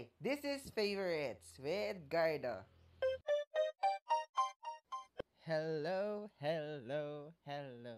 Hi, 0.00 0.08
this 0.16 0.40
is 0.48 0.64
Favorites 0.72 1.60
with 1.60 2.08
Gardo. 2.08 2.64
Hello, 5.44 6.30
hello, 6.40 7.34
hello. 7.44 7.96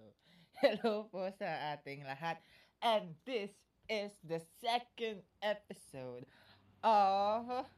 Hello 0.59 1.07
po 1.15 1.31
sa 1.39 1.79
ating 1.79 2.03
lahat. 2.03 2.43
And 2.83 3.15
this 3.23 3.55
is 3.87 4.11
the 4.27 4.43
second 4.59 5.23
episode 5.47 6.27
of... 6.83 7.71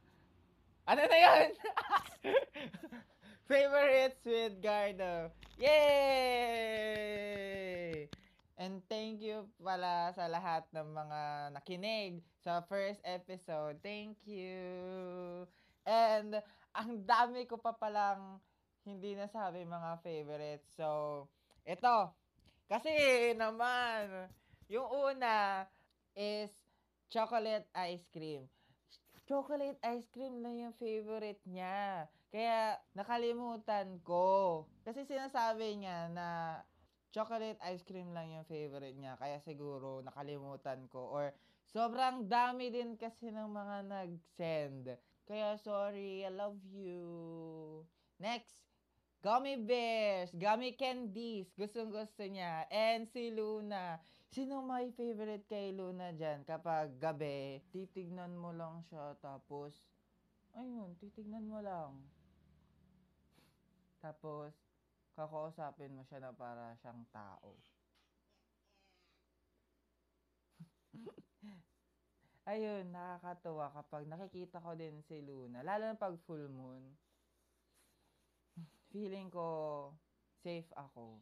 Ano 0.89 1.01
na 1.05 1.17
yun? 1.21 1.53
Favorites 3.45 4.25
with 4.25 4.57
Gardo. 4.57 5.29
Yay! 5.61 7.05
And 8.55 8.79
thank 8.87 9.19
you 9.19 9.51
pala 9.59 10.15
sa 10.15 10.31
lahat 10.31 10.63
ng 10.71 10.87
mga 10.95 11.21
nakinig 11.59 12.23
sa 12.39 12.63
first 12.63 13.03
episode. 13.03 13.83
Thank 13.83 14.23
you! 14.23 14.63
And 15.83 16.39
ang 16.71 17.03
dami 17.03 17.43
ko 17.51 17.59
pa 17.59 17.75
palang 17.75 18.39
hindi 18.87 19.11
nasabi 19.19 19.67
mga 19.67 19.99
favorites. 19.99 20.71
So, 20.79 21.27
ito. 21.67 22.15
Kasi 22.71 22.95
naman, 23.35 24.31
yung 24.71 24.87
una 24.87 25.67
is 26.15 26.49
chocolate 27.11 27.67
ice 27.75 28.07
cream. 28.09 28.47
Chocolate 29.27 29.77
ice 29.83 30.07
cream 30.15 30.39
na 30.39 30.53
yung 30.53 30.73
favorite 30.79 31.41
niya. 31.43 32.07
Kaya 32.31 32.77
nakalimutan 32.95 33.99
ko. 34.05 34.63
Kasi 34.85 35.03
sinasabi 35.03 35.81
niya 35.81 36.07
na 36.13 36.27
chocolate 37.15 37.55
ice 37.71 37.87
cream 37.87 38.11
lang 38.11 38.27
yung 38.27 38.43
favorite 38.43 38.99
niya. 38.99 39.15
Kaya 39.15 39.39
siguro 39.39 40.03
nakalimutan 40.03 40.83
ko. 40.91 41.15
Or 41.15 41.31
sobrang 41.71 42.27
dami 42.27 42.67
din 42.67 42.99
kasi 42.99 43.31
ng 43.31 43.47
mga 43.47 43.77
nag-send. 43.87 44.99
Kaya 45.23 45.55
sorry, 45.63 46.27
I 46.27 46.31
love 46.35 46.59
you. 46.75 47.07
Next, 48.19 48.67
gummy 49.23 49.55
bears, 49.55 50.35
gummy 50.35 50.75
candies. 50.75 51.47
Gustong 51.55 51.95
gusto 51.95 52.27
niya. 52.27 52.67
And 52.67 53.07
si 53.07 53.31
Luna. 53.31 54.03
Sino 54.35 54.59
my 54.59 54.91
favorite 54.99 55.47
kay 55.47 55.71
Luna 55.71 56.11
dyan? 56.11 56.43
Kapag 56.43 56.99
gabi, 56.99 57.63
titignan 57.71 58.35
mo 58.35 58.51
lang 58.51 58.83
siya. 58.91 59.15
Tapos, 59.23 59.71
ayun, 60.59 60.91
titignan 60.99 61.47
mo 61.47 61.63
lang. 61.63 61.95
Tapos, 64.03 64.64
kakausapin 65.15 65.95
mo 65.95 66.03
siya 66.03 66.19
na 66.19 66.31
para 66.35 66.75
siyang 66.83 67.07
tao. 67.09 67.55
Ayun, 72.51 72.93
nakakatuwa 72.93 73.73
kapag 73.73 74.05
nakikita 74.05 74.61
ko 74.61 74.77
din 74.77 75.01
si 75.07 75.23
Luna. 75.23 75.65
Lalo 75.65 75.89
na 75.89 75.97
pag 75.97 76.13
full 76.29 76.45
moon. 76.51 76.83
Feeling 78.93 79.33
ko 79.33 79.89
safe 80.45 80.69
ako. 80.77 81.17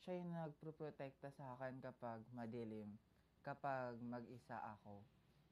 Siya 0.00 0.22
yung 0.22 0.30
nagproprotekta 0.32 1.34
sa 1.34 1.58
akin 1.58 1.82
kapag 1.82 2.22
madilim. 2.30 2.94
Kapag 3.42 3.98
mag-isa 4.04 4.56
ako. 4.78 5.02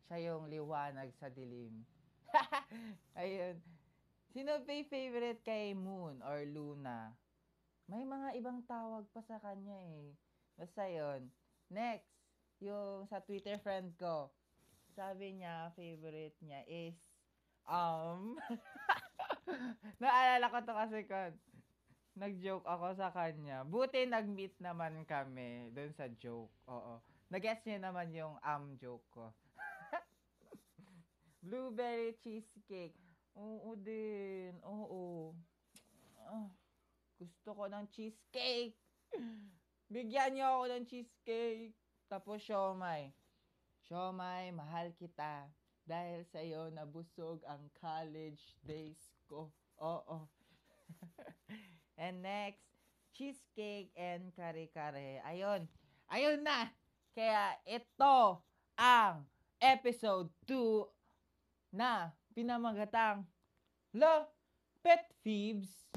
Siya 0.06 0.32
yung 0.32 0.46
liwanag 0.46 1.10
sa 1.18 1.26
dilim. 1.28 1.84
Ayun. 3.18 3.58
Sino 4.30 4.62
yung 4.62 4.86
favorite 4.86 5.42
kay 5.42 5.74
Moon 5.74 6.22
or 6.22 6.44
Luna? 6.46 7.12
May 7.88 8.04
mga 8.04 8.36
ibang 8.36 8.60
tawag 8.68 9.08
pa 9.16 9.24
sa 9.24 9.40
kanya 9.40 9.80
eh. 9.96 10.12
Basta 10.60 10.84
yun. 10.84 11.32
Next, 11.72 12.12
yung 12.60 13.08
sa 13.08 13.24
Twitter 13.24 13.56
friend 13.64 13.96
ko. 13.96 14.28
Sabi 14.92 15.40
niya, 15.40 15.72
favorite 15.72 16.36
niya 16.44 16.68
is, 16.68 17.00
um, 17.64 18.36
naalala 20.02 20.52
ko 20.52 20.58
to 20.60 20.74
kasi 20.76 20.98
kon, 21.08 21.32
nag-joke 22.12 22.68
ako 22.68 22.92
sa 22.92 23.08
kanya. 23.08 23.64
Buti 23.64 24.04
nag-meet 24.04 24.60
naman 24.60 25.08
kami 25.08 25.72
dun 25.72 25.96
sa 25.96 26.12
joke. 26.20 26.52
Oo. 26.68 27.00
Nag-guess 27.32 27.64
niya 27.64 27.88
naman 27.88 28.12
yung 28.12 28.36
um 28.44 28.76
joke 28.76 29.08
ko. 29.08 29.32
Blueberry 31.46 32.20
cheesecake. 32.20 33.00
Oo 33.32 33.72
din. 33.80 34.60
Oo. 34.60 35.32
Ah, 36.28 36.52
gusto 37.18 37.50
ko 37.52 37.66
ng 37.66 37.86
cheesecake. 37.90 38.78
Bigyan 39.92 40.38
niyo 40.38 40.46
ako 40.46 40.64
ng 40.70 40.84
cheesecake. 40.86 41.74
Tapos 42.06 42.40
siomay. 42.40 43.10
Siomay, 43.84 44.54
mahal 44.54 44.94
kita. 44.94 45.50
Dahil 45.82 46.22
sa 46.28 46.38
iyo 46.40 46.70
nabusog 46.70 47.42
ang 47.44 47.66
college 47.76 48.54
days 48.62 49.18
ko. 49.26 49.50
Oo. 49.82 50.28
and 52.00 52.22
next, 52.22 52.64
cheesecake 53.12 53.90
and 53.98 54.30
kare-kare. 54.38 55.18
Ayun. 55.26 55.66
Ayun 56.08 56.40
na. 56.46 56.70
Kaya 57.12 57.58
ito 57.66 58.46
ang 58.78 59.26
episode 59.58 60.30
2 60.46 61.74
na 61.74 62.14
pinamagatang 62.32 63.26
La 63.90 64.28
Pet 64.84 65.02
Thieves. 65.26 65.90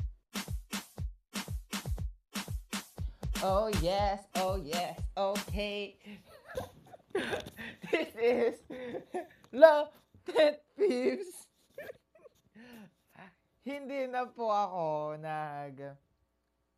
Oh 3.41 3.73
yes, 3.81 4.21
oh 4.37 4.61
yes, 4.61 5.01
okay. 5.17 5.97
this 7.89 8.13
is 8.21 8.61
La 9.49 9.89
Pet 10.21 10.61
Thieves. 10.77 11.49
Hindi 13.65 14.05
na 14.13 14.29
po 14.29 14.45
ako 14.53 15.17
nag 15.17 15.73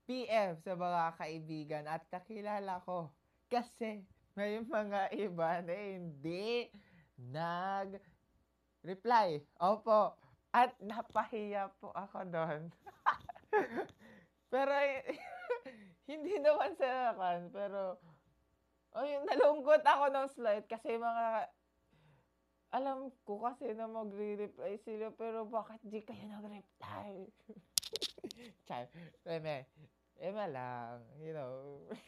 PF 0.07 0.63
sa 0.63 0.79
mga 0.79 1.03
kaibigan 1.19 1.83
at 1.83 2.07
kakilala 2.07 2.79
ko. 2.87 3.11
Kasi 3.51 3.99
may 4.31 4.63
mga 4.63 5.11
iba 5.19 5.59
na 5.67 5.75
hindi 5.75 6.71
nag 7.19 7.99
reply. 8.87 9.43
Opo. 9.59 10.15
At 10.55 10.79
napahiya 10.79 11.75
po 11.83 11.91
ako 11.91 12.23
doon. 12.23 12.71
pero 14.53 14.71
hindi 16.11 16.39
naman 16.39 16.75
sa 16.75 17.15
akin. 17.15 17.49
Pero 17.51 17.97
ayun, 18.93 19.23
nalungkot 19.25 19.83
ako 19.83 20.05
ng 20.11 20.27
slide 20.35 20.65
kasi 20.67 20.99
mga 20.99 21.49
alam 22.73 23.13
ko 23.21 23.37
kasi 23.37 23.69
na 23.77 23.85
magre-reply 23.85 24.81
sila 24.81 25.13
pero 25.13 25.45
bakit 25.45 25.77
di 25.85 26.01
kayo 26.01 26.25
nag-reply? 26.25 27.29
Char, 28.67 28.89
eme, 29.29 29.69
eme 30.17 30.45
lang, 30.49 31.05
you 31.21 31.37
know. 31.37 31.85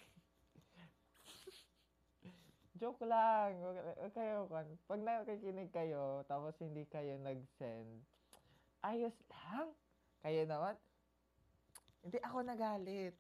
Joke 2.82 3.06
lang. 3.06 3.62
Huwag 3.62 4.12
kayo 4.18 4.50
kan. 4.50 4.66
Pag 4.90 5.06
nakikinig 5.06 5.70
kayo, 5.70 6.26
tapos 6.26 6.58
hindi 6.58 6.84
kayo 6.90 7.14
nag-send, 7.22 8.02
ayos 8.82 9.16
lang. 9.30 9.70
Kayo 10.26 10.50
naman, 10.50 10.74
hindi 12.02 12.18
ako 12.26 12.38
nagalit. 12.42 13.14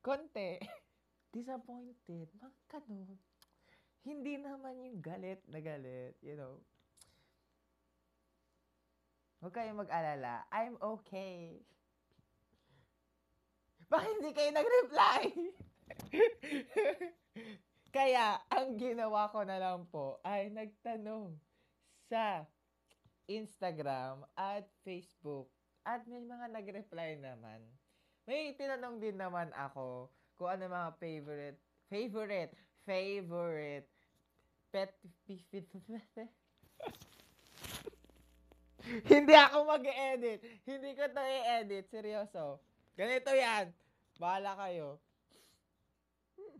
Konti. 0.00 0.56
Disappointed. 1.36 2.28
Mga. 2.40 3.20
Hindi 4.00 4.34
naman 4.40 4.80
yung 4.80 4.98
galit 5.04 5.44
na 5.46 5.60
galit, 5.60 6.16
you 6.24 6.34
know. 6.34 6.56
Huwag 9.44 9.56
kayong 9.56 9.80
mag-alala. 9.84 10.44
I'm 10.52 10.80
okay. 10.80 11.60
Bakit 13.92 14.12
hindi 14.20 14.32
kayo 14.32 14.50
nag-reply? 14.56 15.22
Kaya, 17.96 18.40
ang 18.48 18.80
ginawa 18.80 19.28
ko 19.28 19.44
na 19.44 19.60
lang 19.60 19.84
po 19.88 20.20
ay 20.24 20.48
nagtanong 20.48 21.36
sa 22.08 22.48
Instagram 23.28 24.24
at 24.36 24.64
Facebook. 24.82 25.52
At 25.84 26.04
may 26.08 26.20
mga 26.20 26.52
nag-reply 26.56 27.20
naman. 27.20 27.79
May 28.30 28.54
tinanong 28.54 29.02
din 29.02 29.18
naman 29.18 29.50
ako 29.58 30.06
kung 30.38 30.54
ano 30.54 30.70
mga 30.70 30.94
favorite, 31.02 31.58
favorite, 31.90 32.54
favorite 32.86 33.90
pet 34.70 34.94
Hindi 39.10 39.34
ako 39.34 39.66
mag-edit. 39.66 40.46
Hindi 40.62 40.94
ko 40.94 41.10
to 41.10 41.18
i-edit. 41.18 41.90
Seryoso. 41.90 42.62
Ganito 42.94 43.34
yan. 43.34 43.74
Bahala 44.22 44.54
kayo. 44.62 45.02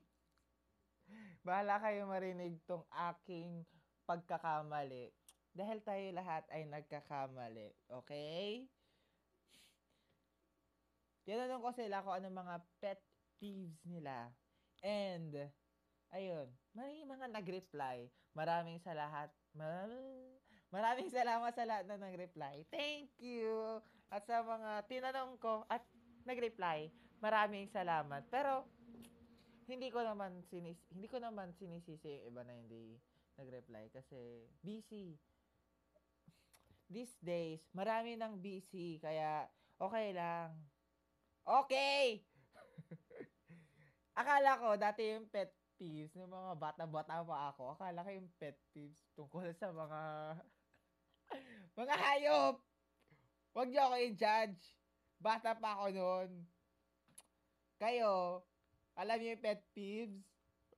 Bahala 1.46 1.78
kayo 1.78 2.10
marinig 2.10 2.58
tong 2.66 2.82
aking 3.14 3.62
pagkakamali. 4.10 5.14
Dahil 5.54 5.78
tayo 5.86 6.02
lahat 6.18 6.50
ay 6.50 6.66
nagkakamali. 6.66 7.70
Okay? 8.02 8.66
Tinanong 11.30 11.62
ko 11.62 11.70
sila 11.70 12.02
kung 12.02 12.18
ano 12.18 12.26
mga 12.26 12.58
pet 12.82 12.98
peeves 13.38 13.78
nila. 13.86 14.34
And, 14.82 15.30
ayun, 16.10 16.50
may 16.74 17.06
mga 17.06 17.30
nag-reply. 17.30 18.10
Maraming 18.34 18.82
sa 18.82 18.98
lahat. 18.98 19.30
Maraming 20.74 21.06
salamat 21.06 21.54
sa 21.54 21.62
lahat 21.62 21.86
na 21.86 22.02
nag-reply. 22.02 22.66
Thank 22.74 23.14
you. 23.22 23.78
At 24.10 24.26
sa 24.26 24.42
mga 24.42 24.90
tinanong 24.90 25.38
ko 25.38 25.62
at 25.70 25.86
nag-reply, 26.26 26.90
maraming 27.22 27.70
salamat. 27.70 28.26
Pero 28.26 28.66
hindi 29.70 29.86
ko 29.94 30.02
naman 30.02 30.42
sinis 30.50 30.82
hindi 30.90 31.06
ko 31.06 31.22
naman 31.22 31.54
sinisisi 31.54 32.10
yung 32.10 32.26
iba 32.34 32.42
na 32.42 32.58
hindi 32.58 32.98
nag-reply 33.38 33.86
kasi 33.94 34.50
busy. 34.66 35.14
These 36.90 37.14
days, 37.22 37.62
marami 37.70 38.18
nang 38.18 38.42
busy 38.42 38.98
kaya 38.98 39.46
okay 39.78 40.10
lang. 40.10 40.58
Okay! 41.46 42.24
Akala 44.20 44.60
ko 44.60 44.76
dati 44.76 45.16
yung 45.16 45.28
pet 45.32 45.54
peeves 45.80 46.12
ng 46.12 46.28
mga 46.28 46.52
bata-bata 46.60 47.24
pa 47.24 47.52
ako. 47.54 47.72
Akala 47.78 48.04
ko 48.04 48.10
yung 48.12 48.28
pet 48.36 48.58
peeves 48.76 49.00
tungkol 49.16 49.48
sa 49.56 49.72
mga 49.72 50.00
mga 51.80 51.94
hayop. 51.96 52.56
Huwag 53.56 53.68
niyo 53.72 53.80
ako 53.88 53.96
i-judge. 54.12 54.62
Bata 55.20 55.56
pa 55.56 55.80
ako 55.80 55.86
noon. 55.92 56.30
Kayo, 57.80 58.44
alam 58.92 59.16
niyo 59.16 59.32
yung 59.36 59.44
pet 59.44 59.60
peeves? 59.72 60.20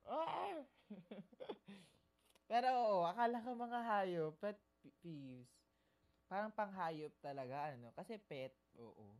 Ah! 0.07 0.63
Pero 2.49 2.67
oo, 2.69 2.99
akala 3.07 3.43
ko 3.43 3.55
mga 3.55 3.79
hayop, 3.83 4.33
pet 4.39 4.59
peeves. 5.03 5.51
Parang 6.31 6.55
panghayop 6.55 7.13
talaga, 7.19 7.75
ano? 7.75 7.91
Kasi 7.93 8.17
pet, 8.17 8.55
oo. 8.79 9.13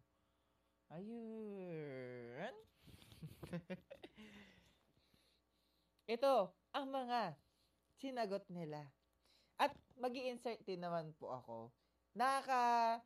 Ayun. 0.91 2.53
Ito, 6.13 6.51
ang 6.75 6.87
mga 6.91 7.37
sinagot 7.95 8.43
nila. 8.51 8.83
At 9.55 9.71
mag 9.95 10.11
insert 10.11 10.59
din 10.67 10.83
naman 10.83 11.15
po 11.15 11.31
ako. 11.31 11.71
Nakaka 12.17 12.99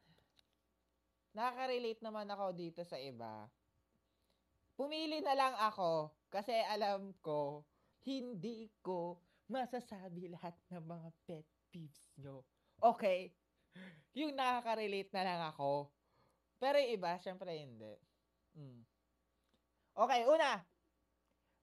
nakaka-relate 1.37 2.01
naman 2.01 2.25
ako 2.33 2.45
dito 2.57 2.81
sa 2.81 2.97
iba. 2.97 3.45
Pumili 4.73 5.21
na 5.21 5.37
lang 5.37 5.53
ako 5.53 6.09
kasi 6.33 6.53
alam 6.65 7.13
ko 7.21 7.61
hindi 8.07 8.71
ko 8.81 9.21
masasabi 9.51 10.31
lahat 10.33 10.55
ng 10.73 10.83
mga 10.83 11.09
pet 11.27 11.47
peeves 11.69 12.09
nyo. 12.17 12.41
Okay? 12.81 13.31
Yung 14.17 14.33
nakaka-relate 14.33 15.11
na 15.13 15.23
lang 15.23 15.41
ako. 15.45 15.91
Pero 16.57 16.81
yung 16.81 16.93
iba, 16.97 17.11
syempre 17.21 17.53
hindi. 17.53 17.93
Mm. 18.57 18.81
Okay, 19.97 20.21
una. 20.25 20.61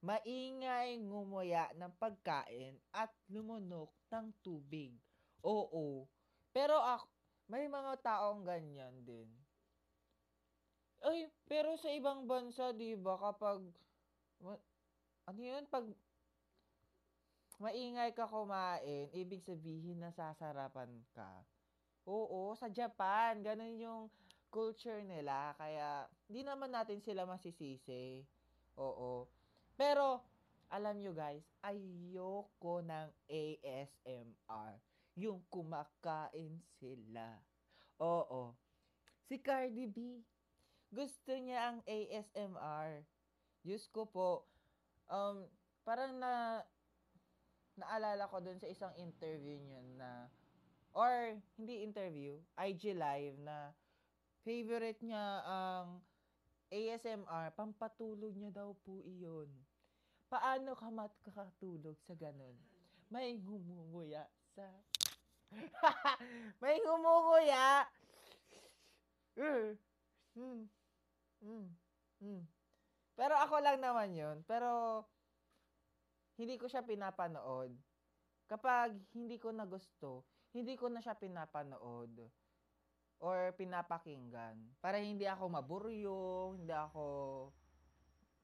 Maingay 0.05 1.01
ngumuya 1.01 1.71
ng 1.75 1.93
pagkain 1.97 2.77
at 2.95 3.11
lumunok 3.31 3.91
ng 4.11 4.27
tubig. 4.43 4.95
Oo. 5.43 6.07
Pero 6.55 6.79
ako, 6.79 7.07
may 7.51 7.67
mga 7.67 7.99
taong 8.03 8.43
ganyan 8.47 8.95
din. 9.03 9.27
Ay, 11.03 11.29
pero 11.45 11.75
sa 11.77 11.91
ibang 11.91 12.25
bansa, 12.25 12.71
di 12.73 12.95
ba, 12.97 13.19
kapag, 13.19 13.61
ano 15.25 15.41
yun, 15.41 15.65
pag 15.69 15.85
maingay 17.61 18.11
ka 18.11 18.27
kumain, 18.27 19.07
ibig 19.15 19.45
sabihin 19.45 20.01
na 20.01 20.11
sasarapan 20.11 20.91
ka. 21.15 21.45
Oo, 22.05 22.53
sa 22.57 22.69
Japan, 22.69 23.41
ganun 23.41 23.75
yung 23.79 24.03
culture 24.55 25.03
nila. 25.03 25.51
Kaya, 25.59 26.07
hindi 26.31 26.47
naman 26.47 26.71
natin 26.71 27.03
sila 27.03 27.27
masisisi. 27.27 28.23
Oo. 28.79 29.27
Pero, 29.75 30.23
alam 30.71 30.95
nyo 31.03 31.11
guys, 31.11 31.43
ayoko 31.59 32.79
ng 32.79 33.11
ASMR. 33.27 34.79
Yung 35.19 35.43
kumakain 35.51 36.63
sila. 36.79 37.35
Oo. 37.99 38.55
Si 39.27 39.35
Cardi 39.43 39.91
B, 39.91 40.23
gusto 40.87 41.35
niya 41.35 41.75
ang 41.75 41.79
ASMR. 41.83 43.03
Diyos 43.59 43.91
ko 43.91 44.07
po, 44.07 44.47
um, 45.11 45.43
parang 45.83 46.15
na, 46.15 46.63
naalala 47.75 48.31
ko 48.31 48.39
dun 48.39 48.59
sa 48.63 48.71
isang 48.71 48.95
interview 48.95 49.59
niya 49.59 49.83
na, 49.99 50.11
or 50.95 51.35
hindi 51.59 51.83
interview, 51.83 52.39
IG 52.55 52.95
live 52.95 53.35
na 53.43 53.75
favorite 54.45 55.01
niya 55.01 55.41
ang 55.41 56.05
ASMR, 56.69 57.49
pampatulog 57.57 58.37
niya 58.37 58.53
daw 58.53 58.77
po 58.85 59.01
iyon. 59.01 59.49
Paano 60.29 60.77
ka 60.77 60.87
makakatulog 60.93 61.97
sa 62.05 62.13
ganun? 62.13 62.53
May 63.09 63.41
ngumunguya 63.41 64.29
sa... 64.53 64.69
May 66.61 66.77
ngumunguya! 66.81 67.89
Mm. 69.35 69.73
Mm. 70.37 70.63
Mm. 72.21 72.43
Pero 73.17 73.33
ako 73.41 73.55
lang 73.61 73.81
naman 73.81 74.13
yun. 74.13 74.37
Pero, 74.45 75.01
hindi 76.37 76.57
ko 76.61 76.69
siya 76.69 76.85
pinapanood. 76.85 77.73
Kapag 78.45 78.93
hindi 79.17 79.41
ko 79.41 79.49
na 79.49 79.65
gusto, 79.65 80.25
hindi 80.53 80.77
ko 80.77 80.85
na 80.91 81.01
siya 81.01 81.17
pinapanood 81.17 82.13
or 83.19 83.55
pinapakinggan. 83.55 84.59
Para 84.83 84.99
hindi 84.99 85.25
ako 85.25 85.43
maburyo, 85.47 86.15
hindi 86.59 86.73
ako 86.73 87.03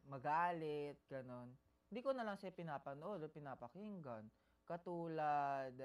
magalit, 0.08 1.00
ganon. 1.08 1.52
Hindi 1.92 2.00
ko 2.00 2.16
na 2.16 2.24
lang 2.24 2.40
siya 2.40 2.56
pinapanood 2.56 3.20
o 3.24 3.28
pinapakinggan. 3.28 4.28
Katulad, 4.64 5.76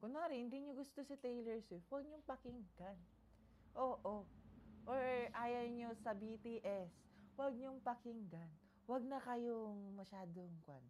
kunwari, 0.00 0.40
hindi 0.40 0.64
nyo 0.64 0.72
gusto 0.72 1.04
si 1.04 1.20
Taylor 1.20 1.60
Swift, 1.60 1.84
huwag 1.92 2.08
nyo 2.08 2.18
pakinggan. 2.24 2.96
Oo. 3.76 4.00
Oh, 4.00 4.24
oh. 4.24 4.24
Or 4.88 5.00
ayaw 5.36 5.68
nyo 5.68 5.92
sa 6.00 6.16
BTS, 6.16 6.90
huwag 7.36 7.52
nyo 7.60 7.76
pakinggan. 7.84 8.48
Huwag 8.88 9.04
na 9.04 9.20
kayong 9.20 9.94
masyadong, 9.94 10.50
kwan, 10.64 10.82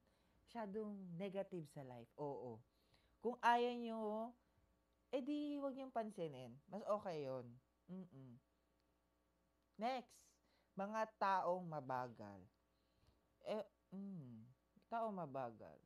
masyadong 0.47 0.95
negative 1.19 1.67
sa 1.75 1.83
life. 1.85 2.09
Oo. 2.17 2.63
Kung 3.21 3.37
ayaw 3.45 3.75
nyo 3.77 3.99
eh 5.11 5.23
di 5.23 5.59
wag 5.59 5.75
niyong 5.75 5.95
pansinin. 5.95 6.55
Mas 6.71 6.83
okay 6.87 7.27
yon. 7.27 7.47
Mm 7.91 8.39
Next, 9.81 10.29
mga 10.77 11.09
taong 11.17 11.65
mabagal. 11.65 12.45
Eh, 13.49 13.65
mm, 13.97 14.45
tao 14.93 15.09
mabagal. 15.09 15.81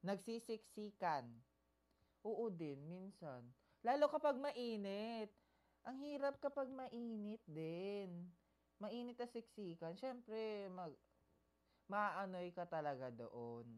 Nagsisiksikan. 0.00 1.28
Oo 2.24 2.48
din, 2.48 2.80
minsan. 2.88 3.44
Lalo 3.84 4.08
kapag 4.08 4.40
mainit. 4.40 5.28
Ang 5.84 6.00
hirap 6.00 6.40
kapag 6.40 6.72
mainit 6.72 7.44
din. 7.44 8.32
Mainit 8.80 9.20
na 9.20 9.28
siksikan. 9.28 9.92
Siyempre, 10.00 10.72
mag, 10.72 10.96
maanoy 11.92 12.48
ka 12.56 12.64
talaga 12.64 13.12
doon. 13.12 13.68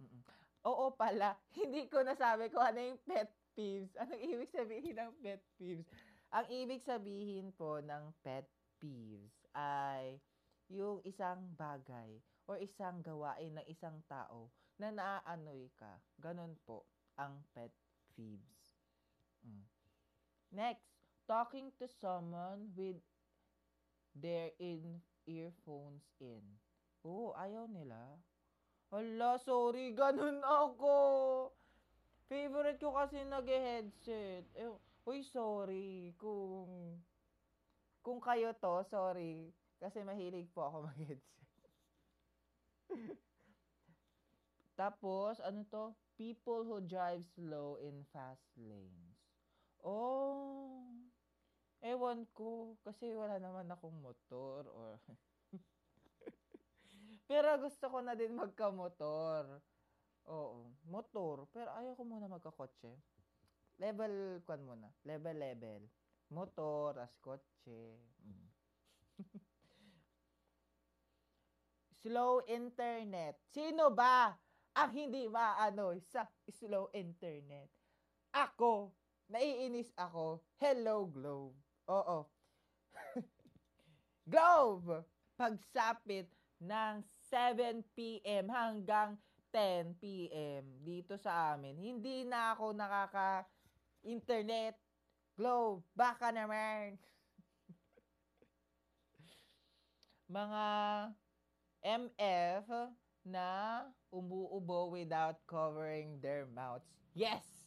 Mm-mm. 0.00 0.41
Oo 0.62 0.94
pala, 0.94 1.34
hindi 1.58 1.90
ko 1.90 2.06
nasabi 2.06 2.46
ko 2.50 2.62
ano 2.62 2.78
yung 2.78 3.00
pet 3.02 3.30
peeves. 3.52 3.94
Anong 3.98 4.22
ibig 4.22 4.50
sabihin 4.54 4.96
ng 4.96 5.12
pet 5.18 5.42
peeves? 5.58 5.88
Ang 6.32 6.46
ibig 6.48 6.80
sabihin 6.80 7.52
po 7.52 7.82
ng 7.82 8.14
pet 8.24 8.48
peeves 8.80 9.36
ay 9.52 10.16
yung 10.72 11.04
isang 11.04 11.52
bagay 11.58 12.16
or 12.48 12.56
isang 12.56 13.04
gawain 13.04 13.52
ng 13.60 13.66
isang 13.68 14.00
tao 14.08 14.48
na 14.80 14.88
naaanoy 14.88 15.68
ka. 15.76 16.00
Ganon 16.16 16.56
po 16.64 16.88
ang 17.20 17.44
pet 17.52 17.70
peeves. 18.16 18.56
Mm. 19.44 19.66
Next, 20.52 20.88
talking 21.28 21.68
to 21.76 21.84
someone 22.00 22.72
with 22.72 22.96
their 24.16 24.52
in 24.56 25.00
earphones 25.28 26.04
in. 26.20 26.44
Oh, 27.04 27.34
ayaw 27.36 27.68
nila. 27.68 28.20
Hala, 28.92 29.40
sorry, 29.40 29.96
ganun 29.96 30.44
ako. 30.44 30.96
Favorite 32.28 32.76
ko 32.76 32.92
kasi 32.92 33.24
nag-headset. 33.24 34.44
Eh, 34.52 34.68
uy, 35.08 35.24
sorry 35.24 36.12
kung 36.20 37.00
kung 38.04 38.20
kayo 38.20 38.52
to, 38.52 38.84
sorry. 38.84 39.48
Kasi 39.80 40.04
mahilig 40.04 40.52
po 40.52 40.68
ako 40.68 40.76
mag-headset. 40.92 41.48
Tapos, 44.76 45.40
ano 45.40 45.64
to? 45.72 45.96
People 46.20 46.68
who 46.68 46.84
drive 46.84 47.24
slow 47.32 47.80
in 47.80 48.04
fast 48.12 48.44
lanes. 48.60 49.16
Oh, 49.80 50.84
ewan 51.80 52.28
ko. 52.36 52.76
Kasi 52.84 53.16
wala 53.16 53.40
naman 53.40 53.72
akong 53.72 53.96
motor 54.04 54.68
or 54.68 55.00
pero 57.32 57.56
gusto 57.56 57.88
ko 57.88 58.04
na 58.04 58.12
din 58.12 58.36
magka-motor. 58.36 59.56
Oo, 60.28 60.68
motor. 60.84 61.48
Pero 61.48 61.72
ayaw 61.72 61.96
ko 61.96 62.04
muna 62.04 62.28
magka-kotse. 62.28 62.92
Level, 63.80 64.44
kwan 64.44 64.60
muna. 64.60 64.92
Level, 65.08 65.40
level. 65.40 65.88
Motor, 66.28 67.00
as 67.00 67.16
kotse. 67.24 67.96
Mm. 68.20 68.48
slow 72.04 72.44
internet. 72.52 73.40
Sino 73.48 73.88
ba 73.96 74.36
ang 74.76 74.92
hindi 74.92 75.24
maano 75.24 75.96
sa 76.12 76.28
slow 76.52 76.92
internet? 76.92 77.72
Ako, 78.36 78.92
naiinis 79.32 79.88
ako. 79.96 80.44
Hello, 80.60 81.08
Globe. 81.08 81.56
Oo. 81.88 82.28
Globe! 84.28 85.08
Pagsapit 85.32 86.28
ng 86.62 87.02
7 87.32 87.80
p.m. 87.96 88.52
hanggang 88.52 89.16
10 89.56 89.96
p.m. 89.96 90.68
dito 90.84 91.16
sa 91.16 91.56
amin, 91.56 91.80
hindi 91.80 92.28
na 92.28 92.52
ako 92.52 92.76
nakaka-internet. 92.76 94.76
Globe, 95.32 95.80
baka 95.96 96.28
naman. 96.28 97.00
Mga 100.36 100.66
MF 101.80 102.68
na 103.24 103.48
umuubo 104.12 104.92
without 104.92 105.40
covering 105.48 106.20
their 106.20 106.44
mouths. 106.52 106.84
Yes! 107.16 107.62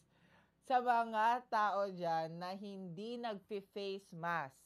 Sa 0.65 0.81
mga 0.81 1.45
tao 1.45 1.85
dyan 1.93 2.41
na 2.41 2.57
hindi 2.57 3.21
nag-face 3.21 4.09
mask, 4.09 4.57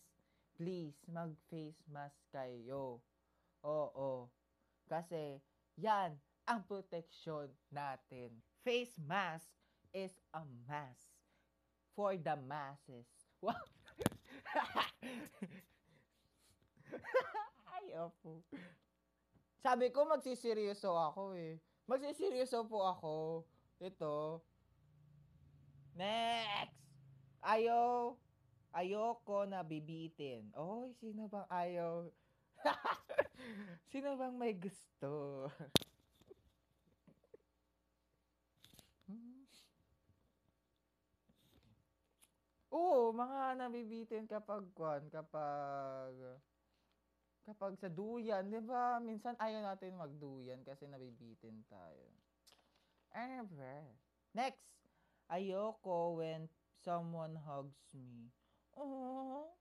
please, 0.55 0.95
mag-face 1.11 1.83
mask 1.91 2.15
kayo. 2.31 3.03
Oo. 3.67 4.31
Kasi, 4.89 5.37
yan 5.77 6.17
ang 6.49 6.65
protection 6.65 7.45
natin. 7.69 8.33
Face 8.65 8.97
mask 8.97 9.53
is 9.93 10.17
a 10.33 10.41
mask 10.65 11.05
for 11.93 12.17
the 12.17 12.35
masses. 12.49 13.05
Wow! 13.39 13.55
Ay, 17.71 17.95
opo. 17.95 18.43
Sabi 19.61 19.93
ko, 19.93 20.03
magsiseryoso 20.09 20.91
ako 20.91 21.37
eh. 21.37 21.55
Magsiseryoso 21.87 22.65
po 22.67 22.83
ako. 22.83 23.45
Ito. 23.79 24.43
Next! 25.95 26.75
Ayaw. 27.45 28.17
Ayoko 28.75 29.47
na 29.47 29.63
bibitin. 29.63 30.51
Oy, 30.53 30.91
sino 30.99 31.31
bang 31.31 31.47
ayaw? 31.47 32.11
sino 33.91 34.15
bang 34.19 34.35
may 34.35 34.53
gusto? 34.55 35.47
Oo, 42.69 43.09
mga 43.09 43.57
nabibitin 43.57 44.29
kapag 44.29 44.61
kwan, 44.77 45.09
kapag 45.09 46.13
kapag 47.49 47.73
sa 47.81 47.89
duyan, 47.89 48.45
'di 48.45 48.61
ba? 48.61 49.01
Minsan 49.01 49.33
ayaw 49.41 49.65
natin 49.65 49.97
magduyan 49.97 50.61
kasi 50.61 50.85
nabibitin 50.85 51.65
tayo. 51.65 52.07
Ever. 53.09 53.89
Next. 54.37 54.69
Ayoko 55.33 56.21
when 56.21 56.45
someone 56.85 57.33
hugs 57.41 57.89
me. 57.97 58.29
Oh. 58.77 59.58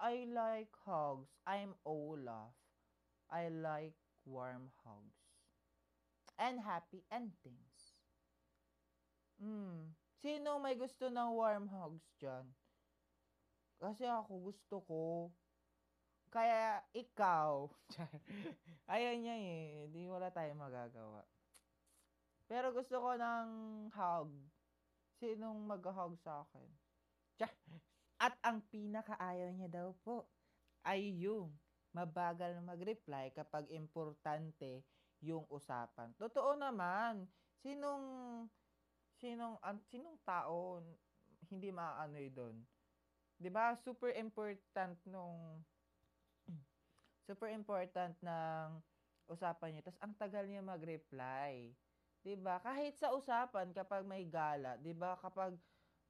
I 0.00 0.24
like 0.32 0.72
hugs. 0.88 1.28
I'm 1.46 1.76
Olaf. 1.84 2.56
I 3.28 3.52
like 3.52 3.92
warm 4.24 4.72
hugs. 4.80 5.20
And 6.40 6.56
happy 6.56 7.04
endings. 7.12 8.00
Hmm. 9.36 9.92
Sino 10.24 10.56
may 10.56 10.72
gusto 10.72 11.12
ng 11.12 11.36
warm 11.36 11.68
hugs 11.68 12.08
dyan? 12.16 12.48
Kasi 13.76 14.08
ako 14.08 14.48
gusto 14.48 14.80
ko. 14.88 15.02
Kaya 16.32 16.80
ikaw. 16.96 17.68
Ayaw 18.92 19.12
niya 19.20 19.36
eh. 19.36 19.92
Di 19.92 20.08
wala 20.08 20.32
tayong 20.32 20.64
magagawa. 20.64 21.28
Pero 22.48 22.72
gusto 22.72 22.96
ko 23.04 23.20
ng 23.20 23.48
hug. 23.92 24.32
Sinong 25.20 25.68
mag-hug 25.68 26.16
sa 26.24 26.40
akin? 26.48 26.68
Tiyah. 27.36 27.52
At 28.20 28.36
ang 28.44 28.60
pinakaayaw 28.68 29.56
niya 29.56 29.72
daw 29.72 29.96
po 30.04 30.28
ay 30.84 31.24
yung 31.24 31.56
mabagal 31.96 32.60
mag-reply 32.60 33.32
kapag 33.32 33.66
importante 33.72 34.84
yung 35.24 35.48
usapan. 35.48 36.12
Totoo 36.20 36.52
naman. 36.52 37.24
Sinong 37.64 38.04
sinong 39.20 39.56
um, 39.60 39.76
sinong 39.88 40.16
tao 40.24 40.80
hindi 41.48 41.72
maaanoy 41.72 42.28
doon? 42.32 42.60
'Di 43.40 43.48
ba? 43.48 43.72
Super 43.80 44.12
important 44.16 44.96
nung 45.08 45.64
super 47.26 47.48
important 47.48 48.16
ng 48.20 48.80
usapan 49.32 49.76
niya. 49.76 49.84
Tapos 49.88 50.00
ang 50.04 50.14
tagal 50.16 50.44
niya 50.44 50.60
mag-reply. 50.60 51.72
'Di 52.20 52.36
ba? 52.36 52.60
Kahit 52.60 53.00
sa 53.00 53.16
usapan 53.16 53.72
kapag 53.72 54.04
may 54.04 54.28
gala, 54.28 54.76
'di 54.76 54.92
ba? 54.92 55.16
Kapag 55.16 55.56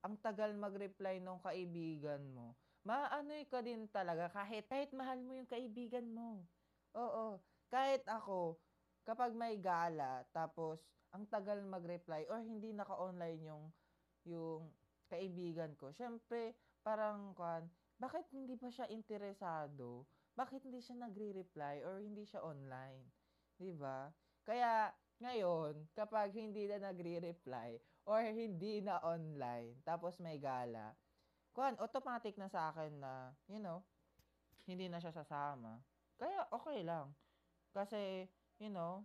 ang 0.01 0.17
tagal 0.21 0.53
mag-reply 0.57 1.21
nung 1.21 1.41
kaibigan 1.45 2.25
mo, 2.33 2.57
maanoy 2.85 3.45
ka 3.45 3.61
din 3.61 3.85
talaga 3.93 4.33
kahit 4.33 4.65
kahit 4.69 4.91
mahal 4.97 5.21
mo 5.21 5.37
yung 5.37 5.49
kaibigan 5.49 6.09
mo. 6.09 6.49
Oo. 6.97 7.41
Kahit 7.71 8.03
ako, 8.09 8.59
kapag 9.05 9.37
may 9.37 9.61
gala, 9.61 10.25
tapos 10.33 10.83
ang 11.13 11.27
tagal 11.29 11.61
mag-reply 11.63 12.27
or 12.31 12.41
hindi 12.43 12.73
naka-online 12.73 13.41
yung 13.47 13.65
yung 14.25 14.73
kaibigan 15.11 15.75
ko. 15.75 15.91
Syempre, 15.91 16.55
parang 16.85 17.35
kan, 17.35 17.67
bakit 18.01 18.29
hindi 18.33 18.57
pa 18.57 18.71
siya 18.73 18.89
interesado? 18.89 20.07
Bakit 20.39 20.65
hindi 20.65 20.81
siya 20.81 20.97
nagre-reply 20.97 21.85
or 21.85 22.01
hindi 22.01 22.25
siya 22.25 22.41
online? 22.41 23.11
'Di 23.61 23.73
ba? 23.77 24.09
Kaya 24.47 24.95
ngayon, 25.21 25.93
kapag 25.93 26.33
hindi 26.33 26.65
na 26.65 26.81
nagre-reply 26.91 27.77
or 28.05 28.21
hindi 28.25 28.81
na 28.81 29.01
online, 29.05 29.77
tapos 29.85 30.17
may 30.19 30.41
gala, 30.41 30.97
kuan 31.53 31.77
automatic 31.83 32.39
na 32.39 32.49
sa 32.49 32.71
akin 32.73 33.01
na, 33.01 33.35
you 33.51 33.61
know, 33.61 33.83
hindi 34.65 34.87
na 34.87 35.03
siya 35.03 35.11
sasama. 35.11 35.83
Kaya 36.21 36.47
okay 36.53 36.85
lang. 36.85 37.11
Kasi, 37.75 38.29
you 38.63 38.71
know, 38.71 39.03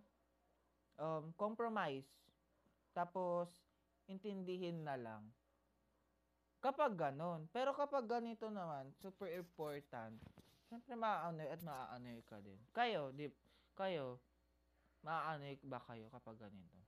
um, 1.00 1.32
compromise. 1.34 2.06
Tapos, 2.94 3.50
intindihin 4.06 4.86
na 4.86 4.94
lang. 4.94 5.22
Kapag 6.62 6.94
ganon. 6.94 7.46
Pero 7.50 7.74
kapag 7.74 8.06
ganito 8.08 8.48
naman, 8.50 8.90
super 8.98 9.30
important, 9.34 10.18
syempre 10.66 10.98
maaanoy 10.98 11.46
at 11.46 11.62
maaanoy 11.62 12.22
ka 12.26 12.42
din. 12.42 12.58
Kayo, 12.74 13.14
di, 13.14 13.30
kayo, 13.74 14.18
maaanoy 15.02 15.58
ba 15.62 15.78
kayo 15.86 16.10
kapag 16.10 16.48
ganito? 16.48 16.85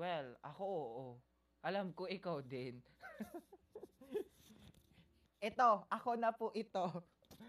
Well, 0.00 0.32
ako 0.40 0.64
oo. 0.64 1.06
Alam 1.60 1.92
ko 1.92 2.08
ikaw 2.08 2.40
din. 2.40 2.80
ito, 5.44 5.70
ako 5.92 6.10
na 6.16 6.32
po 6.32 6.48
ito. 6.56 7.04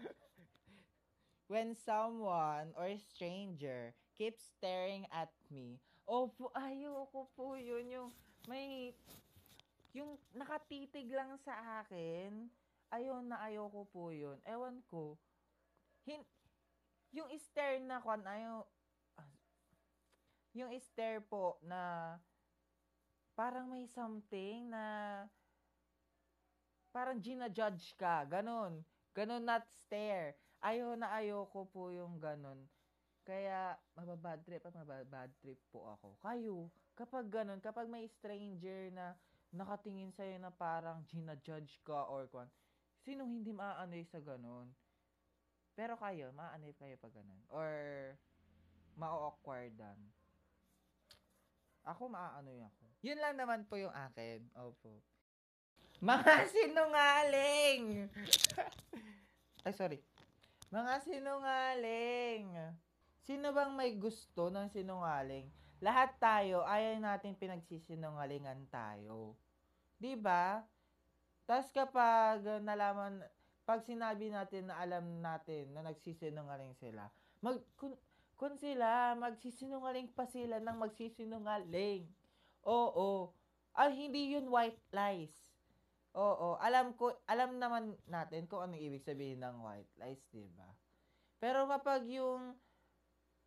When 1.52 1.72
someone 1.72 2.76
or 2.76 2.92
stranger 3.00 3.96
keeps 4.12 4.52
staring 4.52 5.08
at 5.08 5.32
me, 5.48 5.80
opo, 6.04 6.52
ayoko 6.52 7.32
po 7.32 7.56
yun. 7.56 7.88
Yung 7.88 8.08
may, 8.44 8.92
yung 9.96 10.20
nakatitig 10.36 11.08
lang 11.08 11.40
sa 11.40 11.80
akin, 11.80 12.52
ayaw 12.92 13.24
na 13.24 13.40
ayoko 13.48 13.88
po 13.88 14.12
yun. 14.12 14.36
Ewan 14.44 14.84
ko. 14.92 15.16
Hin, 16.04 16.20
yung 17.16 17.32
stare 17.40 17.80
na 17.80 17.96
kwan, 17.96 18.20
ayaw, 18.28 18.68
yung 20.52 20.68
stare 20.84 21.24
po 21.24 21.56
na 21.64 22.12
parang 23.32 23.68
may 23.68 23.88
something 23.88 24.68
na 24.68 24.84
parang 26.92 27.18
gina-judge 27.18 27.96
ka. 27.96 28.28
Ganon. 28.28 28.84
Ganon 29.16 29.44
not 29.44 29.64
stare. 29.68 30.36
Ayaw 30.62 30.94
na 30.94 31.10
ayoko 31.16 31.66
po 31.68 31.90
yung 31.90 32.20
ganon. 32.20 32.68
Kaya, 33.22 33.78
mababad 33.94 34.42
trip 34.42 34.62
at 34.66 34.74
mababad 34.74 35.30
trip 35.40 35.58
po 35.70 35.94
ako. 35.94 36.18
Kayo, 36.20 36.68
kapag 36.98 37.30
ganon, 37.30 37.62
kapag 37.62 37.86
may 37.86 38.06
stranger 38.10 38.90
na 38.90 39.14
nakatingin 39.54 40.10
sa'yo 40.10 40.36
na 40.42 40.50
parang 40.50 41.06
gina-judge 41.06 41.78
ka 41.86 42.08
or 42.10 42.26
kwan, 42.28 42.50
sinong 43.02 43.30
hindi 43.30 43.54
maaanoy 43.54 44.02
sa 44.06 44.18
ganon? 44.18 44.70
Pero 45.72 45.96
kayo, 45.96 46.34
maaanoy 46.36 46.74
kayo 46.76 46.94
pag 47.00 47.14
ganon? 47.14 47.42
Or, 47.48 47.72
ma-awkwardan? 48.98 49.98
Ako 51.82 52.12
maaanoy 52.12 52.60
ako. 52.62 52.91
Yun 53.02 53.18
lang 53.18 53.34
naman 53.34 53.66
po 53.66 53.74
yung 53.74 53.90
akin. 53.90 54.46
Opo. 54.62 55.02
Mga 55.98 56.34
sinungaling! 56.54 58.06
Ay, 59.66 59.74
sorry. 59.74 59.98
Mga 60.70 60.94
sinungaling. 61.02 62.46
Sino 63.22 63.54
bang 63.54 63.70
may 63.74 63.94
gusto 63.98 64.50
ng 64.50 64.66
sinungaling? 64.70 65.46
Lahat 65.82 66.14
tayo, 66.22 66.62
ayaw 66.62 66.98
natin 66.98 67.34
pinagsisinungalingan 67.34 68.70
tayo. 68.70 69.34
'Di 69.98 70.14
ba? 70.14 70.62
Tapos 71.46 71.70
kapag 71.74 72.42
nalaman, 72.62 73.18
pag 73.66 73.82
sinabi 73.82 74.30
natin 74.30 74.70
na 74.70 74.78
alam 74.78 75.22
natin 75.22 75.74
na 75.74 75.82
nagsisinungaling 75.86 76.74
sila, 76.78 77.10
mag, 77.42 77.58
kun, 77.74 77.98
Kung 78.42 78.58
sila, 78.58 79.14
magsisinungaling 79.14 80.10
pa 80.10 80.26
sila 80.26 80.58
ng 80.58 80.74
magsisinungaling. 80.74 82.10
Oo. 82.66 83.34
Ah, 83.74 83.90
hindi 83.90 84.36
yun 84.36 84.46
white 84.52 84.78
lies. 84.94 85.34
Oo, 86.12 86.60
alam 86.60 86.92
ko, 86.92 87.16
alam 87.24 87.56
naman 87.56 87.96
natin 88.04 88.44
kung 88.44 88.60
anong 88.60 88.84
ibig 88.84 89.00
sabihin 89.00 89.40
ng 89.40 89.64
white 89.64 89.88
lies, 89.96 90.20
'di 90.28 90.44
ba? 90.52 90.68
Pero 91.40 91.64
kapag 91.64 92.04
yung 92.04 92.60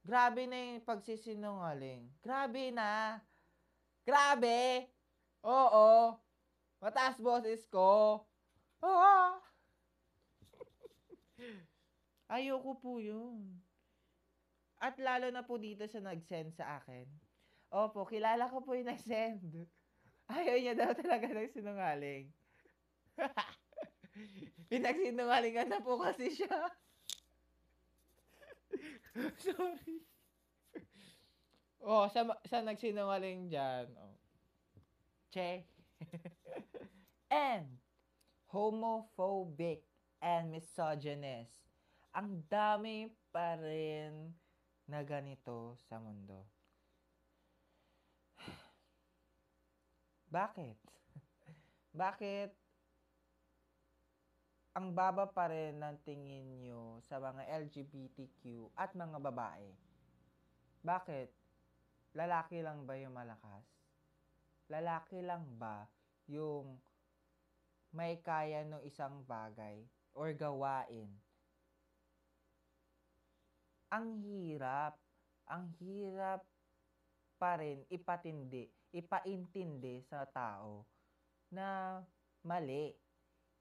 grabe 0.01 0.50
na 0.50 0.57
yung 0.57 0.86
pagsisinungaling, 0.86 2.10
grabe 2.25 2.74
na. 2.74 3.22
Grabe. 4.05 4.89
Oo. 5.45 6.17
Mataas 6.81 7.17
boses 7.22 7.65
ko. 7.69 8.22
Ah. 8.81 9.38
Ayoko 12.36 12.77
po 12.81 12.98
yun. 13.01 13.62
At 14.81 15.00
lalo 15.00 15.31
na 15.31 15.41
po 15.41 15.55
dito 15.57 15.88
siya 15.88 16.03
nag-send 16.03 16.53
sa 16.53 16.81
akin. 16.81 17.25
Opo, 17.74 18.05
kilala 18.05 18.50
ko 18.50 18.62
po 18.62 18.77
yung 18.77 18.89
nag-send. 18.89 19.69
Ayaw 20.29 20.57
niya 20.57 20.74
daw 20.74 20.91
talaga 20.93 21.29
ng 21.29 21.53
sinungaling. 21.53 22.34
Pinagsinungalingan 24.72 25.69
na 25.69 25.79
po 25.81 26.01
kasi 26.01 26.34
siya. 26.34 26.72
Sorry. 29.45 30.01
Oh, 31.86 32.10
sa, 32.10 32.25
sa 32.50 32.65
nagsinungaling 32.65 33.53
dyan. 33.53 33.93
Oh. 33.93 34.17
Che. 35.29 35.69
and 37.29 37.77
homophobic 38.50 39.86
and 40.17 40.50
misogynist. 40.50 41.62
Ang 42.15 42.48
dami 42.50 43.12
pa 43.29 43.60
rin 43.60 44.34
na 44.89 45.05
ganito 45.05 45.77
sa 45.86 46.01
mundo. 46.01 46.48
Bakit? 50.29 50.77
Bakit 51.96 52.51
ang 54.75 54.91
baba 54.91 55.24
pa 55.32 55.48
rin 55.48 55.79
ng 55.79 55.96
tingin 56.03 56.60
nyo 56.60 57.00
sa 57.08 57.15
mga 57.15 57.48
LGBTQ 57.63 58.75
at 58.75 58.91
mga 58.91 59.24
babae? 59.24 59.72
Bakit? 60.84 61.32
Lalaki 62.15 62.60
lang 62.60 62.84
ba 62.84 63.00
yung 63.00 63.15
malakas? 63.15 63.63
Lalaki 64.67 65.24
lang 65.24 65.48
ba 65.55 65.88
yung 66.27 66.75
may 67.96 68.20
kaya 68.20 68.67
ng 68.67 68.84
isang 68.84 69.24
bagay 69.24 69.79
or 70.12 70.36
gawain? 70.36 71.08
Ang 73.96 74.20
hirap. 74.20 75.00
Ang 75.48 75.72
hirap 75.79 76.44
pa 77.39 77.62
rin 77.62 77.86
ipatindi, 77.88 78.67
ipaintindi 78.95 79.99
sa 80.07 80.23
tao 80.23 80.87
na 81.51 81.99
mali. 82.47 82.95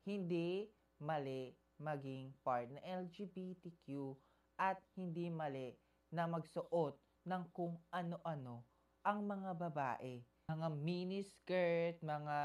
Hindi 0.06 0.70
mali 1.02 1.50
maging 1.82 2.30
part 2.46 2.70
ng 2.70 2.80
LGBTQ 2.80 4.14
at 4.62 4.78
hindi 4.94 5.26
mali 5.32 5.74
na 6.14 6.30
magsuot 6.30 6.94
ng 7.26 7.42
kung 7.50 7.74
ano-ano 7.90 8.62
ang 9.02 9.26
mga 9.26 9.50
babae. 9.58 10.22
Mga 10.46 10.68
mini 10.76 11.24
skirt, 11.24 11.98
mga 12.04 12.38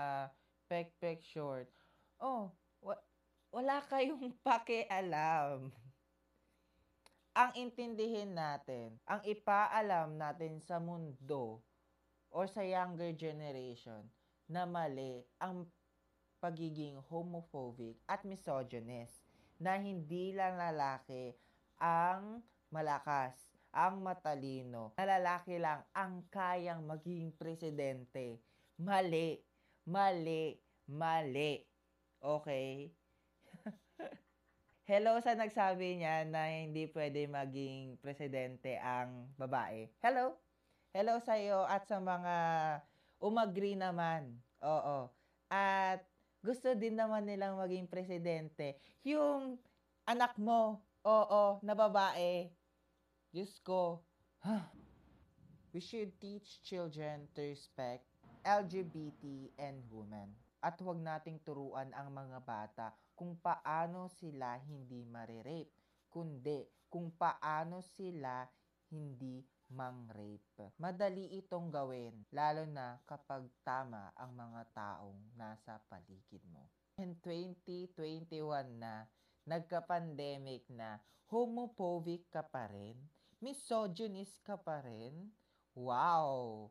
pek-pek 0.66 1.22
short. 1.22 1.70
Oh, 2.18 2.50
wa- 2.82 3.04
wala 3.54 3.84
kayong 3.86 4.34
pakialam. 4.46 5.70
ang 7.40 7.56
intindihin 7.56 8.36
natin, 8.36 9.00
ang 9.08 9.24
ipaalam 9.24 10.20
natin 10.20 10.60
sa 10.60 10.76
mundo 10.76 11.64
or 12.30 12.46
sa 12.46 12.62
younger 12.62 13.14
generation 13.14 14.06
na 14.50 14.66
mali 14.66 15.26
ang 15.42 15.66
pagiging 16.40 16.98
homophobic 17.12 18.00
at 18.08 18.24
misogynist 18.24 19.22
na 19.60 19.76
hindi 19.76 20.32
lang 20.32 20.56
lalaki 20.56 21.36
ang 21.78 22.40
malakas, 22.72 23.36
ang 23.76 24.02
matalino, 24.02 24.96
na 24.96 25.06
lalaki 25.06 25.60
lang 25.60 25.84
ang 25.92 26.24
kayang 26.32 26.88
maging 26.88 27.36
presidente. 27.36 28.40
Mali, 28.80 29.44
mali, 29.84 30.56
mali. 30.88 31.62
Okay? 32.24 32.90
Hello 34.90 35.20
sa 35.22 35.36
nagsabi 35.38 36.02
niya 36.02 36.26
na 36.26 36.50
hindi 36.50 36.90
pwede 36.90 37.30
maging 37.30 38.00
presidente 38.02 38.80
ang 38.80 39.30
babae. 39.38 39.92
Hello? 40.02 40.34
Hello 40.90 41.22
sa 41.22 41.38
iyo 41.38 41.70
at 41.70 41.86
sa 41.86 42.02
mga 42.02 42.36
umagri 43.22 43.78
naman. 43.78 44.34
Oo. 44.66 45.14
At 45.46 46.02
gusto 46.42 46.74
din 46.74 46.98
naman 46.98 47.30
nilang 47.30 47.62
maging 47.62 47.86
presidente. 47.86 48.74
Yung 49.06 49.62
anak 50.10 50.34
mo, 50.42 50.82
oo, 51.06 51.62
na 51.62 51.78
babae. 51.78 52.50
Diyos 53.30 53.62
ko. 53.62 54.02
We 55.70 55.78
should 55.78 56.18
teach 56.18 56.66
children 56.66 57.30
to 57.38 57.46
respect 57.46 58.10
LGBT 58.42 59.54
and 59.62 59.86
women. 59.94 60.34
At 60.58 60.82
huwag 60.82 61.06
nating 61.06 61.46
turuan 61.46 61.94
ang 61.94 62.10
mga 62.18 62.42
bata 62.42 62.98
kung 63.14 63.38
paano 63.38 64.10
sila 64.10 64.58
hindi 64.66 65.06
marirape, 65.06 65.70
kundi 66.10 66.66
kung 66.90 67.14
paano 67.14 67.86
sila 67.86 68.50
hindi 68.90 69.46
mang-rape. 69.70 70.74
Madali 70.82 71.38
itong 71.40 71.70
gawin, 71.70 72.26
lalo 72.34 72.66
na 72.66 72.98
kapag 73.06 73.46
tama 73.62 74.10
ang 74.18 74.34
mga 74.34 74.62
taong 74.74 75.22
nasa 75.38 75.78
paligid 75.88 76.42
mo. 76.50 76.70
In 77.00 77.16
2021 77.22 78.34
na, 78.82 79.06
nagka-pandemic 79.46 80.68
na, 80.74 81.00
homophobic 81.30 82.28
ka 82.34 82.42
pa 82.42 82.68
rin? 82.68 82.98
Misogynist 83.40 84.42
ka 84.44 84.58
pa 84.58 84.82
rin? 84.84 85.32
Wow! 85.78 86.68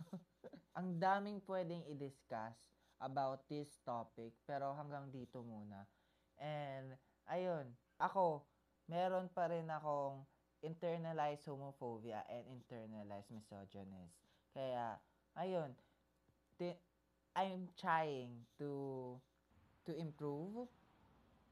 ang 0.78 0.96
daming 0.96 1.42
pwedeng 1.44 1.84
i-discuss 1.90 2.56
about 3.00 3.44
this 3.48 3.68
topic. 3.84 4.32
Pero 4.48 4.72
hanggang 4.76 5.12
dito 5.12 5.44
muna. 5.44 5.84
And, 6.40 6.96
ayun, 7.28 7.72
ako, 7.96 8.44
meron 8.88 9.28
pa 9.32 9.48
rin 9.48 9.68
akong 9.68 10.24
internalized 10.64 11.44
homophobia 11.48 12.24
and 12.30 12.44
internalized 12.48 13.30
misogynist. 13.32 14.16
Kaya, 14.54 14.96
ayun, 15.36 15.72
ti- 16.58 16.80
I'm 17.36 17.68
trying 17.76 18.46
to 18.58 19.16
to 19.86 19.92
improve 19.94 20.68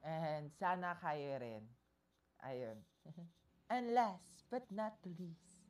and 0.05 0.51
sana 0.57 0.97
kayo 1.01 1.39
rin. 1.41 1.65
Ayun. 2.45 2.79
and 3.75 3.93
last 3.97 4.45
but 4.51 4.65
not 4.73 4.97
least, 5.05 5.65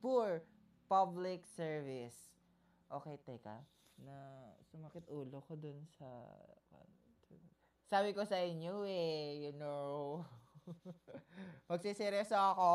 poor 0.00 0.42
public 0.88 1.44
service. 1.48 2.16
Okay, 2.92 3.18
teka 3.24 3.64
na 4.00 4.16
sumakit 4.68 5.06
ulo 5.08 5.38
ko 5.46 5.54
dun 5.54 5.78
sa 5.96 6.06
sabi 7.86 8.10
ko 8.16 8.24
sa 8.26 8.40
inyo 8.42 8.82
eh, 8.88 9.48
you 9.48 9.52
know. 9.56 10.24
Magsiseryoso 11.70 12.34
ako. 12.34 12.72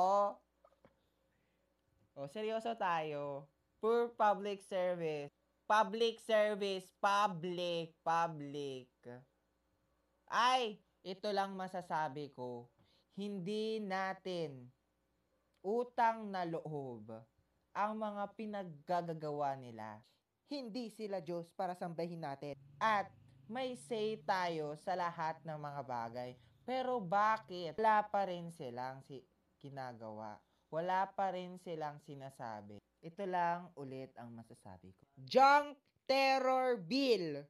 O, 2.19 2.27
seryoso 2.27 2.75
tayo. 2.75 3.47
Poor 3.79 4.11
public 4.13 4.61
service. 4.65 5.31
Public 5.69 6.19
service. 6.19 6.89
Public. 6.99 7.95
Public. 8.03 8.89
Ay, 10.29 10.81
ito 11.01 11.29
lang 11.31 11.55
masasabi 11.55 12.33
ko. 12.35 12.67
Hindi 13.15 13.79
natin 13.81 14.69
utang 15.63 16.31
na 16.31 16.47
loob 16.47 17.11
ang 17.75 17.91
mga 17.99 18.23
pinaggagawa 18.35 19.59
nila 19.59 19.99
hindi 20.49 20.89
sila 20.89 21.21
Diyos 21.21 21.53
para 21.53 21.77
sambahin 21.77 22.25
natin. 22.25 22.57
At 22.81 23.13
may 23.45 23.77
say 23.85 24.17
tayo 24.25 24.73
sa 24.81 24.97
lahat 24.97 25.37
ng 25.45 25.57
mga 25.61 25.81
bagay. 25.85 26.31
Pero 26.69 27.01
bakit 27.01 27.73
wala 27.81 28.05
pa 28.05 28.29
rin 28.29 28.53
silang 28.53 29.01
si 29.01 29.17
ginagawa? 29.57 30.37
Wala 30.69 31.09
pa 31.09 31.33
rin 31.33 31.57
silang 31.57 31.97
sinasabi. 32.05 32.77
Ito 33.01 33.25
lang 33.25 33.73
ulit 33.73 34.13
ang 34.13 34.29
masasabi 34.37 34.93
ko. 34.93 35.01
Junk 35.17 35.81
Terror 36.05 36.77
Bill. 36.77 37.41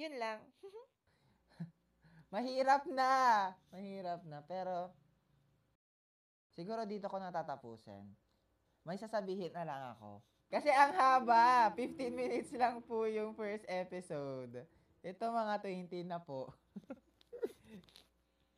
Yun 0.00 0.16
lang. 0.16 0.40
Mahirap 2.32 2.88
na. 2.88 3.52
Mahirap 3.68 4.24
na. 4.24 4.40
Pero, 4.48 4.96
siguro 6.56 6.88
dito 6.88 7.12
ko 7.12 7.20
natatapusin. 7.20 8.08
May 8.88 8.96
sasabihin 8.96 9.52
na 9.52 9.68
lang 9.68 9.82
ako. 9.92 10.24
Kasi 10.48 10.72
ang 10.72 10.96
haba, 10.96 11.68
15 11.76 12.08
minutes 12.16 12.48
lang 12.56 12.80
po 12.80 13.04
yung 13.04 13.36
first 13.36 13.68
episode. 13.68 14.64
Ito 15.04 15.28
mga 15.28 15.60
20 15.60 16.08
na 16.08 16.16
po. 16.16 16.48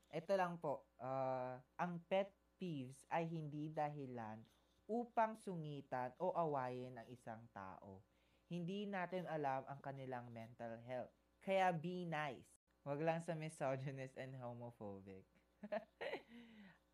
Ito 0.08 0.32
lang 0.36 0.56
po. 0.56 0.88
Uh, 0.96 1.60
ang 1.76 2.00
pet 2.08 2.32
peeves 2.56 3.04
ay 3.12 3.28
hindi 3.28 3.70
dahilan 3.70 4.40
upang 4.88 5.36
sungitan 5.36 6.16
o 6.16 6.32
awayin 6.32 6.96
ang 6.96 7.08
isang 7.12 7.44
tao. 7.52 8.00
Hindi 8.48 8.88
natin 8.88 9.28
alam 9.28 9.68
ang 9.68 9.80
kanilang 9.84 10.32
mental 10.32 10.80
health. 10.88 11.12
Kaya 11.44 11.68
be 11.70 12.08
nice. 12.08 12.48
Huwag 12.88 13.04
lang 13.04 13.20
sa 13.20 13.36
misogynist 13.36 14.16
and 14.16 14.32
homophobic. 14.40 15.28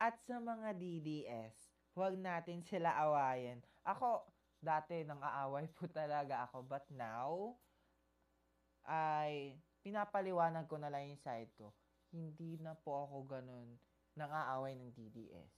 At 0.04 0.18
sa 0.26 0.42
mga 0.42 0.74
DDS, 0.74 1.54
huwag 1.94 2.18
natin 2.18 2.66
sila 2.66 2.98
awayin. 2.98 3.62
Ako, 3.86 4.26
dati 4.58 5.06
nang 5.06 5.22
aaway 5.22 5.70
po 5.70 5.86
talaga 5.86 6.50
ako. 6.50 6.66
But 6.66 6.82
now, 6.90 7.54
ay 8.90 9.54
pinapaliwanag 9.86 10.66
ko 10.66 10.82
na 10.82 10.90
lang 10.90 11.06
yung 11.06 11.22
side 11.22 11.54
ko. 11.54 11.70
Hindi 12.14 12.62
na 12.62 12.78
po 12.78 13.10
ako 13.10 13.26
ganun 13.26 13.74
nang 14.14 14.30
aaway 14.30 14.78
ng 14.78 14.94
DDS. 14.94 15.50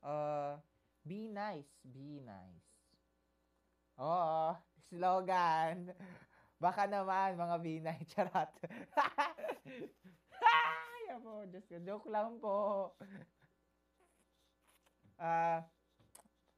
Uh, 0.00 0.56
be 1.04 1.28
nice. 1.28 1.68
Be 1.84 2.24
nice. 2.24 2.64
Oo, 4.00 4.56
slogan. 4.88 5.92
Baka 6.56 6.88
naman, 6.88 7.36
mga 7.36 7.56
be 7.60 7.74
nice. 7.84 8.08
Charot. 8.16 8.48
Ay, 10.40 11.12
po, 11.20 11.44
Diyos 11.44 11.68
ko. 11.68 11.76
Joke 11.84 12.08
lang 12.08 12.40
po. 12.40 12.58
Ah, 15.20 15.66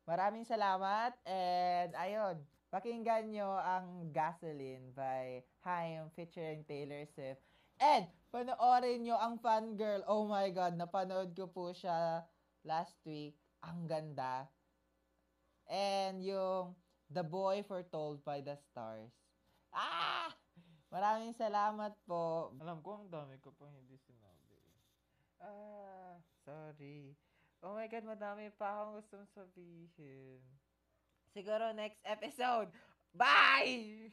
maraming 0.07 0.47
salamat. 0.47 1.17
And, 1.27 1.91
ayun, 1.99 2.39
pakinggan 2.71 3.35
nyo 3.35 3.59
ang 3.59 4.15
Gasoline 4.15 4.95
by 4.95 5.43
Haim 5.67 6.07
featuring 6.15 6.63
Taylor 6.69 7.03
Swift. 7.11 7.50
And, 7.81 8.05
panoorin 8.29 9.09
nyo 9.09 9.16
ang 9.16 9.40
Fangirl. 9.40 10.05
Oh 10.05 10.29
my 10.29 10.53
God, 10.53 10.77
napanood 10.77 11.33
ko 11.33 11.49
po 11.49 11.73
siya 11.73 12.29
last 12.62 13.01
week. 13.09 13.40
Ang 13.64 13.88
ganda. 13.88 14.45
And 15.64 16.21
yung 16.21 16.77
The 17.09 17.25
Boy 17.25 17.64
Foretold 17.64 18.21
by 18.21 18.45
the 18.45 18.61
Stars. 18.69 19.11
Ah! 19.73 20.29
Maraming 20.90 21.33
salamat 21.38 21.95
po. 22.05 22.53
Alam 22.61 22.83
ko, 22.85 23.01
ang 23.01 23.09
dami 23.09 23.38
ko 23.40 23.55
pang 23.55 23.71
hindi 23.73 23.97
sinabi. 24.05 24.59
Ah, 25.40 26.19
sorry. 26.45 27.14
Oh 27.64 27.79
my 27.79 27.88
God, 27.88 28.05
madami 28.05 28.53
pa 28.59 28.77
akong 28.77 28.99
gustong 28.99 29.29
sabihin. 29.33 30.43
Siguro 31.31 31.71
next 31.73 32.03
episode. 32.05 32.69
Bye! 33.14 34.12